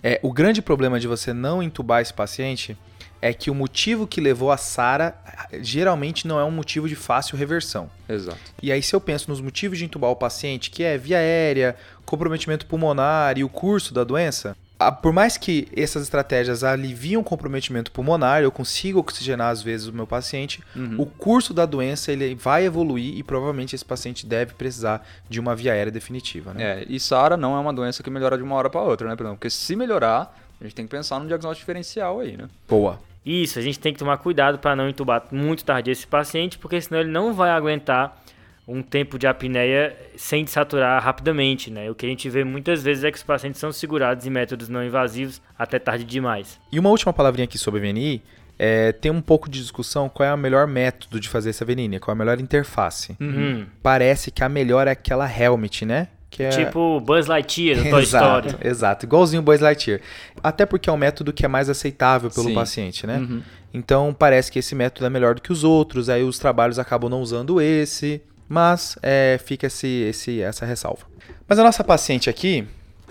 [0.03, 2.77] é, o grande problema de você não intubar esse paciente
[3.21, 5.15] é que o motivo que levou a Sara
[5.61, 7.89] geralmente não é um motivo de fácil reversão.
[8.07, 8.39] Exato.
[8.61, 11.75] E aí, se eu penso nos motivos de intubar o paciente, que é via aérea,
[12.05, 14.55] comprometimento pulmonar e o curso da doença,
[15.01, 19.93] por mais que essas estratégias aliviam o comprometimento pulmonar, eu consigo oxigenar às vezes o
[19.93, 20.95] meu paciente, uhum.
[20.99, 25.55] o curso da doença ele vai evoluir e provavelmente esse paciente deve precisar de uma
[25.55, 26.53] via aérea definitiva.
[26.53, 26.81] Né?
[26.81, 29.15] É, e SARA não é uma doença que melhora de uma hora para outra, né?
[29.15, 32.47] Porque se melhorar, a gente tem que pensar num diagnóstico diferencial aí, né?
[32.67, 32.99] Boa.
[33.25, 36.79] Isso, a gente tem que tomar cuidado para não entubar muito tarde esse paciente, porque
[36.79, 38.23] senão ele não vai aguentar
[38.67, 41.89] um tempo de apneia sem desaturar rapidamente, né?
[41.89, 44.67] O que a gente vê muitas vezes é que os pacientes são segurados em métodos
[44.67, 46.59] não invasivos até tarde demais.
[46.71, 48.21] E uma última palavrinha aqui sobre a VNI,
[48.59, 51.99] é, tem um pouco de discussão qual é o melhor método de fazer essa VNI,
[51.99, 53.15] qual é a melhor interface.
[53.19, 53.65] Uhum.
[53.81, 56.09] Parece que a melhor é aquela Helmet, né?
[56.29, 56.49] Que é...
[56.49, 58.67] Tipo Buzz Lightyear do Toy exato, Story.
[58.67, 60.01] Exato, igualzinho Buzz Lightyear.
[60.43, 62.53] Até porque é um método que é mais aceitável pelo Sim.
[62.53, 63.17] paciente, né?
[63.17, 63.41] Uhum.
[63.73, 67.09] Então parece que esse método é melhor do que os outros, aí os trabalhos acabam
[67.09, 71.05] não usando esse, mas é, fica esse, esse, essa ressalva.
[71.47, 72.67] Mas a nossa paciente aqui,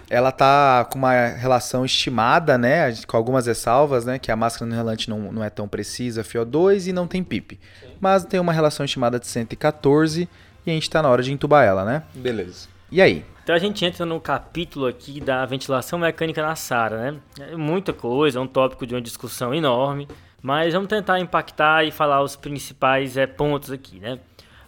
[0.09, 4.75] ela tá com uma relação estimada, né, com algumas ressalvas, né, que a máscara no
[4.75, 7.59] relante não, não é tão precisa, FO2 e não tem PIP.
[8.01, 10.29] Mas tem uma relação estimada de 114
[10.65, 12.03] e a gente está na hora de entubar ela, né?
[12.15, 12.69] Beleza.
[12.91, 13.25] E aí?
[13.43, 17.21] Então a gente entra no capítulo aqui da ventilação mecânica na SARA, né?
[17.41, 20.09] É muita coisa, é um tópico de uma discussão enorme,
[20.43, 24.19] mas vamos tentar impactar e falar os principais é, pontos aqui, né?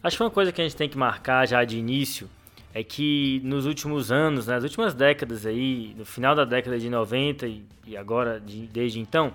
[0.03, 2.29] Acho que uma coisa que a gente tem que marcar já de início
[2.73, 7.47] é que nos últimos anos, nas últimas décadas aí, no final da década de 90
[7.47, 9.33] e, e agora de, desde então,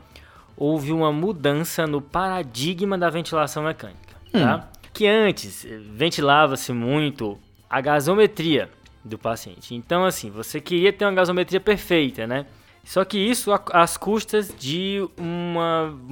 [0.55, 4.55] houve uma mudança no paradigma da ventilação mecânica, tá?
[4.57, 4.79] Hum.
[4.93, 7.39] Que antes eh, ventilava-se muito
[7.73, 8.69] a gasometria
[9.03, 9.73] do paciente.
[9.73, 12.45] Então, assim, você queria ter uma gasometria perfeita, né?
[12.83, 15.55] Só que isso às custas de um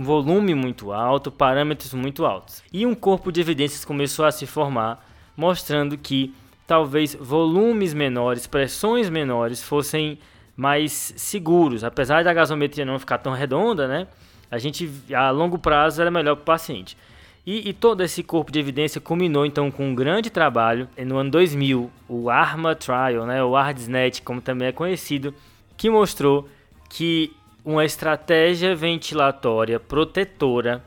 [0.04, 2.64] volume muito alto, parâmetros muito altos.
[2.74, 6.34] E um corpo de evidências começou a se formar, mostrando que
[6.66, 10.18] talvez volumes menores, pressões menores fossem
[10.58, 11.84] mais seguros.
[11.84, 14.08] Apesar da gasometria não ficar tão redonda, né?
[14.50, 16.98] A gente a longo prazo era melhor para o paciente.
[17.46, 21.32] E, e, todo esse corpo de evidência culminou então com um grande trabalho no ano
[21.32, 25.34] 2000, o ARMA Trial, né, o ARDSNet, como também é conhecido,
[25.76, 26.48] que mostrou
[26.88, 27.34] que
[27.66, 30.84] uma estratégia ventilatória protetora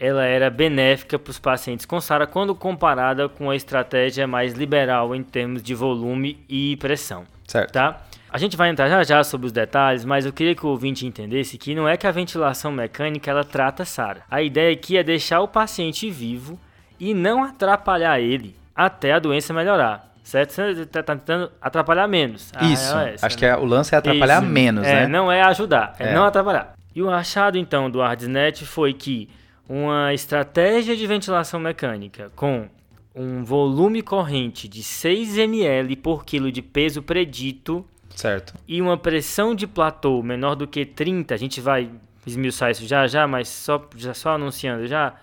[0.00, 5.14] ela era benéfica para os pacientes com SARA quando comparada com a estratégia mais liberal
[5.14, 7.24] em termos de volume e pressão.
[7.46, 7.72] Certo.
[7.72, 8.06] Tá?
[8.30, 11.06] A gente vai entrar já já sobre os detalhes, mas eu queria que o ouvinte
[11.06, 14.22] entendesse que não é que a ventilação mecânica ela trata SARA.
[14.30, 16.58] A ideia aqui é deixar o paciente vivo
[17.00, 20.08] e não atrapalhar ele até a doença melhorar.
[20.22, 20.52] Certo?
[20.52, 22.52] Você está tá tentando atrapalhar menos.
[22.60, 22.94] Isso.
[22.98, 23.38] É essa, Acho né?
[23.38, 24.52] que é, o lance é atrapalhar Isso.
[24.52, 25.06] menos, é, né?
[25.06, 26.74] Não é ajudar, é, é, não atrapalhar.
[26.94, 29.30] E o achado, então, do ArdsNet foi que
[29.66, 32.68] uma estratégia de ventilação mecânica com
[33.14, 37.86] um volume corrente de 6 ml por quilo de peso predito
[38.18, 38.52] Certo.
[38.66, 41.88] E uma pressão de platô menor do que 30, a gente vai
[42.26, 45.14] esmiuçar isso já já, mas só, já só anunciando já,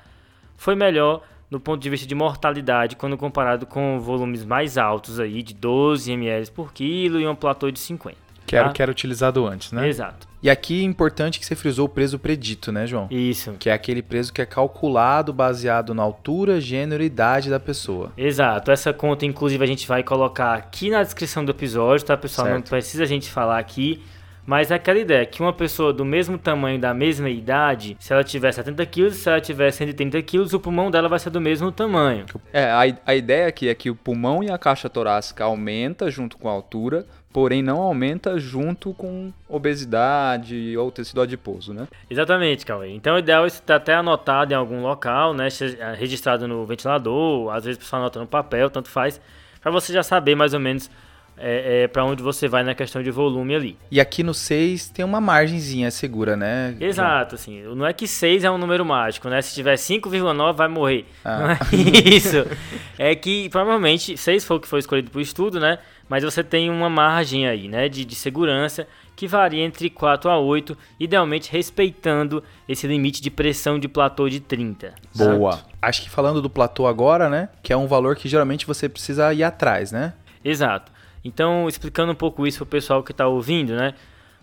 [0.55, 5.43] foi melhor no ponto de vista de mortalidade quando comparado com volumes mais altos aí
[5.43, 8.15] de 12 ml por quilo e um platô de 50.
[8.47, 8.73] Que era o tá?
[8.73, 9.89] que era utilizado antes, né?
[9.89, 10.25] Exato.
[10.45, 13.07] E aqui é importante que você frisou o preço predito, né, João?
[13.09, 13.53] Isso.
[13.57, 18.13] Que é aquele preço que é calculado baseado na altura, gênero e idade da pessoa.
[18.15, 18.69] Exato.
[18.69, 22.45] Essa conta, inclusive, a gente vai colocar aqui na descrição do episódio, tá, pessoal?
[22.45, 22.59] Certo.
[22.59, 24.03] Não precisa a gente falar aqui.
[24.45, 28.23] Mas é aquela ideia que uma pessoa do mesmo tamanho, da mesma idade, se ela
[28.23, 31.71] tiver 70 quilos, se ela tiver 130 quilos, o pulmão dela vai ser do mesmo
[31.71, 32.27] tamanho.
[32.53, 36.37] É, a, a ideia aqui é que o pulmão e a caixa torácica aumenta junto
[36.37, 41.85] com a altura, porém não aumenta junto com obesidade ou tecido adiposo, né?
[42.09, 42.91] Exatamente, Cauê.
[42.91, 45.49] Então o ideal é estar até anotado em algum local, né?
[45.79, 49.19] É, registrado no ventilador, às vezes pessoal anota no papel, tanto faz,
[49.59, 50.89] para você já saber mais ou menos
[51.37, 53.77] é, é para onde você vai na questão de volume ali.
[53.91, 56.75] E aqui no 6 tem uma margenzinha segura, né?
[56.79, 57.61] Exato, assim.
[57.75, 59.41] Não é que 6 é um número mágico, né?
[59.41, 61.05] Se tiver 5,9 vai morrer.
[61.23, 61.39] Ah.
[61.39, 61.59] Não é
[62.09, 62.45] isso.
[62.97, 65.79] é que provavelmente 6 foi o que foi escolhido para o estudo, né?
[66.07, 67.89] Mas você tem uma margem aí, né?
[67.89, 73.79] De, de segurança que varia entre 4 a 8, idealmente respeitando esse limite de pressão
[73.79, 74.93] de platô de 30.
[75.15, 75.53] Boa.
[75.53, 75.69] Certo?
[75.81, 77.49] Acho que falando do platô agora, né?
[77.63, 80.13] Que é um valor que geralmente você precisa ir atrás, né?
[80.43, 80.91] Exato.
[81.25, 83.95] Então, explicando um pouco isso para o pessoal que está ouvindo, né?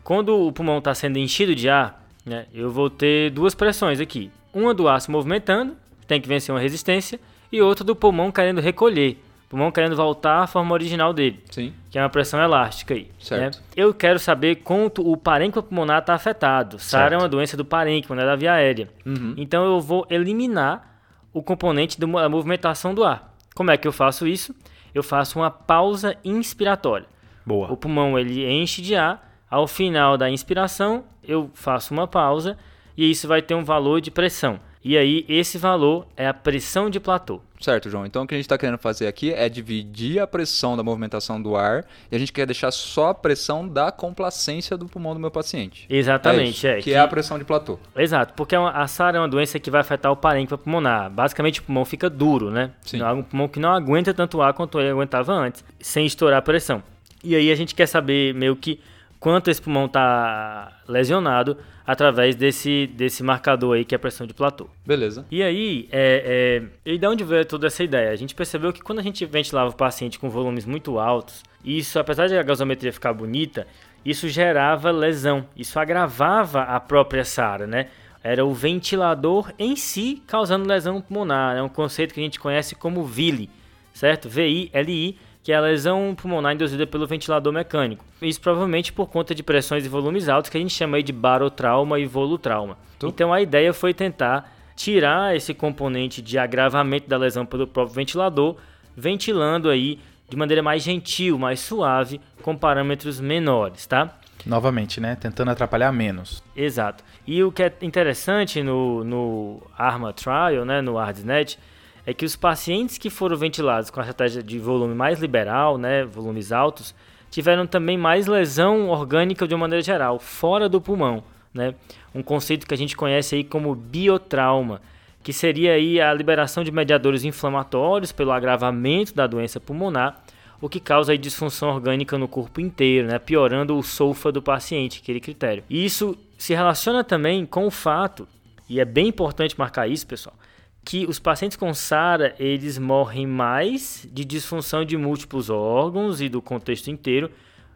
[0.02, 4.32] Quando o pulmão está sendo enchido de ar, né, eu vou ter duas pressões aqui.
[4.52, 5.76] Uma do ar se movimentando,
[6.08, 7.20] tem que vencer uma resistência,
[7.52, 9.16] e outra do pulmão querendo recolher,
[9.48, 11.72] pulmão querendo voltar à forma original dele, Sim.
[11.88, 13.08] que é uma pressão elástica aí.
[13.20, 13.58] Certo.
[13.58, 13.64] Né?
[13.76, 16.80] Eu quero saber quanto o parênquima pulmonar está afetado.
[16.80, 18.88] SARA é uma doença do parênquima, não é da via aérea.
[19.06, 19.34] Uhum.
[19.36, 20.98] Então eu vou eliminar
[21.32, 23.36] o componente da movimentação do ar.
[23.54, 24.54] Como é que eu faço isso?
[24.94, 27.07] Eu faço uma pausa inspiratória.
[27.44, 27.72] Boa.
[27.72, 32.57] O pulmão ele enche de ar, ao final da inspiração eu faço uma pausa
[32.96, 34.61] e isso vai ter um valor de pressão.
[34.84, 37.40] E aí, esse valor é a pressão de platô.
[37.60, 38.04] Certo, João.
[38.04, 41.40] Então, o que a gente está querendo fazer aqui é dividir a pressão da movimentação
[41.40, 45.20] do ar e a gente quer deixar só a pressão da complacência do pulmão do
[45.20, 45.86] meu paciente.
[45.88, 46.72] Exatamente, é.
[46.72, 47.78] é que, que, é a pressão de platô.
[47.96, 51.08] Exato, porque a SARA é uma doença que vai afetar o parênquima pulmonar.
[51.08, 52.72] Basicamente, o pulmão fica duro, né?
[52.84, 53.00] Sim.
[53.00, 56.42] É um pulmão que não aguenta tanto ar quanto ele aguentava antes, sem estourar a
[56.42, 56.82] pressão.
[57.22, 58.80] E aí, a gente quer saber meio que
[59.22, 61.56] quanto esse pulmão está lesionado
[61.87, 64.68] através desse, desse marcador aí que é a pressão de platô.
[64.85, 65.24] Beleza.
[65.30, 68.11] E aí, é, é, e de onde veio toda essa ideia?
[68.11, 72.00] A gente percebeu que quando a gente ventilava o paciente com volumes muito altos, isso,
[72.00, 73.64] apesar de a gasometria ficar bonita,
[74.04, 77.87] isso gerava lesão, isso agravava a própria SARA, né?
[78.24, 82.74] Era o ventilador em si causando lesão pulmonar, é um conceito que a gente conhece
[82.74, 83.48] como VILI,
[83.94, 84.28] certo?
[84.28, 88.05] V-I-L-I, que é a lesão pulmonar induzida pelo ventilador mecânico.
[88.20, 91.12] Isso provavelmente por conta de pressões e volumes altos que a gente chama aí de
[91.12, 92.78] barotrauma e volutrauma.
[92.98, 93.09] Tu?
[93.09, 98.57] Então a ideia foi tentar tirar esse componente de agravamento da lesão pelo próprio ventilador,
[98.96, 104.18] ventilando aí de maneira mais gentil, mais suave, com parâmetros menores, tá?
[104.46, 105.14] Novamente, né?
[105.14, 106.42] Tentando atrapalhar menos.
[106.57, 107.05] Exato.
[107.26, 111.59] E o que é interessante no, no ARMA Trial, né, no ARDSNet,
[112.06, 116.04] é que os pacientes que foram ventilados com a estratégia de volume mais liberal, né,
[116.04, 116.94] volumes altos,
[117.30, 121.74] tiveram também mais lesão orgânica de uma maneira geral, fora do pulmão, né?
[122.14, 124.82] Um conceito que a gente conhece aí como biotrauma,
[125.22, 130.22] que seria aí a liberação de mediadores inflamatórios pelo agravamento da doença pulmonar,
[130.60, 133.18] o que causa aí disfunção orgânica no corpo inteiro, né?
[133.18, 135.64] piorando o SOFA do paciente, aquele critério.
[135.70, 138.28] E isso se relaciona também com o fato,
[138.68, 140.36] e é bem importante marcar isso, pessoal,
[140.84, 146.42] que os pacientes com SARA, eles morrem mais de disfunção de múltiplos órgãos e do
[146.42, 147.30] contexto inteiro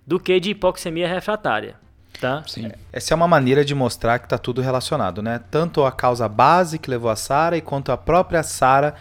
[0.07, 1.77] do que de hipoxemia refratária.
[2.21, 2.43] Tá?
[2.47, 2.73] Sim.
[2.91, 5.39] Essa é uma maneira de mostrar que está tudo relacionado, né?
[5.51, 8.95] Tanto a causa base que levou a SARA, quanto a própria SARA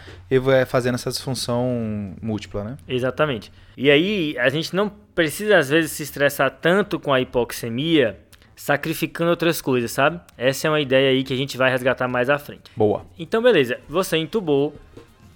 [0.66, 2.76] fazendo essa disfunção múltipla, né?
[2.86, 3.50] Exatamente.
[3.74, 8.20] E aí, a gente não precisa, às vezes, se estressar tanto com a hipoxemia,
[8.56, 10.18] sacrificando outras coisas, sabe?
[10.36, 12.72] Essa é uma ideia aí que a gente vai resgatar mais à frente.
[12.74, 13.04] Boa.
[13.18, 13.78] Então, beleza.
[13.86, 14.74] Você entubou,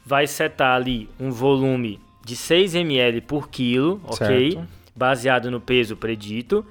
[0.05, 4.53] vai setar ali um volume de 6 ml por quilo, ok?
[4.53, 4.69] Certo.
[4.97, 6.67] Baseado no peso predito.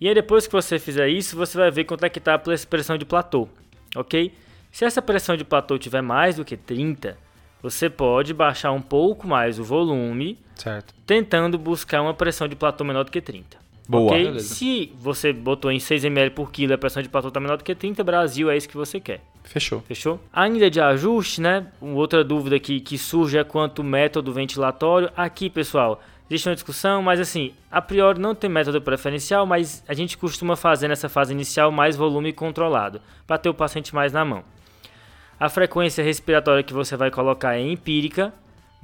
[0.00, 2.38] E aí, depois que você fizer isso, você vai ver quanto é que está a
[2.38, 3.46] pressão de platô,
[3.94, 4.32] ok?
[4.72, 7.16] Se essa pressão de platô tiver mais do que 30,
[7.62, 10.94] você pode baixar um pouco mais o volume, certo.
[11.06, 13.63] tentando buscar uma pressão de platô menor do que 30.
[13.88, 14.12] Boa.
[14.12, 14.40] Okay?
[14.40, 17.58] Se você botou em 6 ml por quilo e a pressão de platô está menor
[17.58, 19.20] do que 30, Brasil é isso que você quer.
[19.42, 19.80] Fechou.
[19.82, 20.18] Fechou?
[20.32, 21.66] Ainda de ajuste, né?
[21.80, 25.10] Outra dúvida que, que surge é quanto ao método ventilatório.
[25.14, 29.92] Aqui, pessoal, existe uma discussão, mas assim, a priori não tem método preferencial, mas a
[29.92, 34.24] gente costuma fazer nessa fase inicial mais volume controlado, para ter o paciente mais na
[34.24, 34.42] mão.
[35.38, 38.32] A frequência respiratória que você vai colocar é empírica,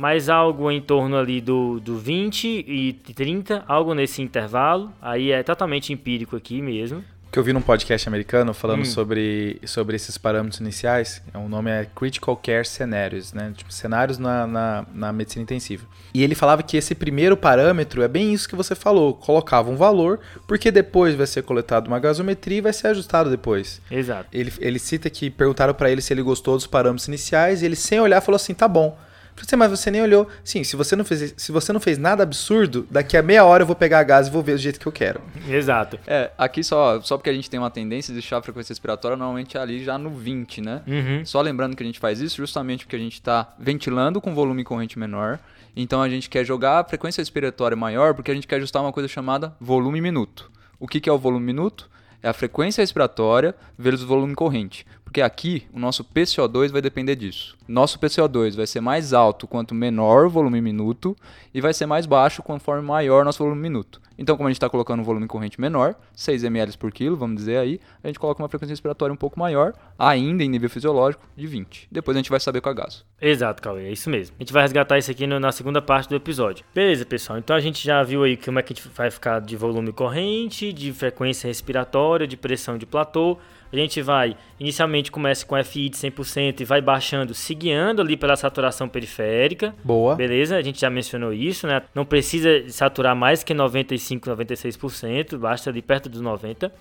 [0.00, 4.90] mas algo em torno ali do, do 20 e 30, algo nesse intervalo.
[5.02, 7.04] Aí é totalmente empírico aqui mesmo.
[7.30, 8.84] que eu vi num podcast americano falando Hum.
[8.86, 13.52] sobre, sobre esses parâmetros iniciais, o nome é Critical Care Scenarios, né?
[13.54, 15.84] Tipo, cenários na, na, na medicina intensiva.
[16.14, 19.76] E ele falava que esse primeiro parâmetro é bem isso que você falou, colocava um
[19.76, 23.82] valor, porque depois vai ser coletado uma gasometria e vai ser ajustado depois.
[23.90, 24.28] Exato.
[24.32, 27.76] Ele, ele cita que perguntaram pra ele se ele gostou dos parâmetros iniciais e ele
[27.76, 28.98] sem olhar falou assim, tá bom.
[29.40, 30.28] Assim, mas você nem olhou.
[30.44, 33.62] Sim, se você não fez, se você não fez nada absurdo, daqui a meia hora
[33.62, 35.20] eu vou pegar a gás e vou ver do jeito que eu quero.
[35.48, 35.98] Exato.
[36.06, 39.16] É, aqui só, só porque a gente tem uma tendência de deixar a frequência respiratória
[39.16, 40.82] normalmente ali já no 20, né?
[40.86, 41.24] Uhum.
[41.24, 44.64] Só lembrando que a gente faz isso justamente porque a gente está ventilando com volume
[44.64, 45.38] corrente menor.
[45.74, 48.92] Então a gente quer jogar a frequência respiratória maior porque a gente quer ajustar uma
[48.92, 50.50] coisa chamada volume minuto.
[50.78, 51.88] O que, que é o volume minuto?
[52.22, 54.86] É a frequência respiratória vezes o volume corrente.
[55.10, 57.56] Porque aqui o nosso PCO2 vai depender disso.
[57.66, 61.16] Nosso PCO2 vai ser mais alto quanto menor o volume minuto
[61.52, 64.00] e vai ser mais baixo conforme maior nosso volume minuto.
[64.16, 67.36] Então, como a gente está colocando um volume corrente menor, 6 ml por quilo, vamos
[67.38, 71.24] dizer aí, a gente coloca uma frequência respiratória um pouco maior, ainda em nível fisiológico,
[71.36, 71.88] de 20.
[71.90, 73.04] Depois a gente vai saber com a gaso.
[73.20, 74.36] Exato, Cauê, é isso mesmo.
[74.38, 76.64] A gente vai resgatar isso aqui no- na segunda parte do episódio.
[76.72, 77.36] Beleza, pessoal.
[77.36, 79.92] Então a gente já viu aí como é que a gente vai ficar de volume
[79.92, 83.36] corrente, de frequência respiratória, de pressão de platô.
[83.72, 88.16] A gente vai, inicialmente começa com FI de 100% e vai baixando, se guiando ali
[88.16, 89.74] pela saturação periférica.
[89.84, 90.16] Boa.
[90.16, 90.56] Beleza?
[90.56, 91.82] A gente já mencionou isso, né?
[91.94, 96.72] Não precisa saturar mais que 95, 96%, basta ali perto dos 90.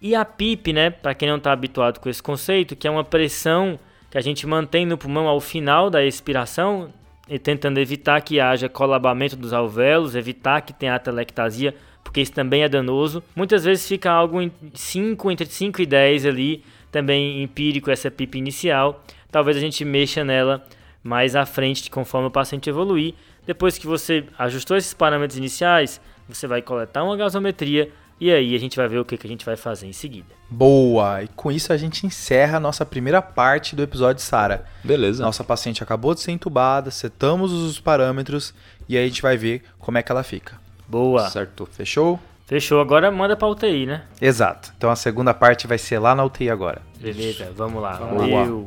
[0.00, 3.04] E a PIP, né, para quem não está habituado com esse conceito, que é uma
[3.04, 3.78] pressão
[4.10, 6.92] que a gente mantém no pulmão ao final da expiração,
[7.28, 11.74] e tentando evitar que haja colabamento dos alvéolos, evitar que tenha atelectasia,
[12.08, 13.22] porque isso também é danoso.
[13.36, 18.38] Muitas vezes fica algo em 5, entre 5 e 10 ali, também empírico essa PIP
[18.38, 19.04] inicial.
[19.30, 20.64] Talvez a gente mexa nela
[21.04, 23.12] mais à frente, conforme o paciente evoluir.
[23.46, 28.58] Depois que você ajustou esses parâmetros iniciais, você vai coletar uma gasometria e aí a
[28.58, 30.28] gente vai ver o que, que a gente vai fazer em seguida.
[30.48, 31.22] Boa!
[31.22, 34.64] E com isso a gente encerra a nossa primeira parte do episódio de Sara.
[34.82, 35.22] Beleza.
[35.22, 38.54] Nossa paciente acabou de ser entubada, setamos os parâmetros
[38.88, 40.67] e aí a gente vai ver como é que ela fica.
[40.88, 41.28] Boa.
[41.28, 41.68] Certo.
[41.70, 42.18] Fechou?
[42.46, 44.04] Fechou, agora manda pra UTI, né?
[44.20, 44.72] Exato.
[44.76, 46.80] Então a segunda parte vai ser lá na UTI agora.
[46.98, 47.92] Beleza, vamos lá.
[47.92, 48.38] Vamos lá.
[48.38, 48.66] Valeu.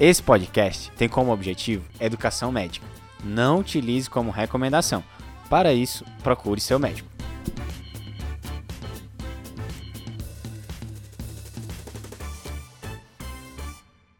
[0.00, 2.86] Esse podcast tem como objetivo educação médica.
[3.22, 5.04] Não utilize como recomendação.
[5.48, 7.08] Para isso, procure seu médico.